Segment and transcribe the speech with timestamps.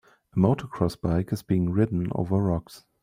[0.35, 2.85] A motocross bike is being ridden over rocks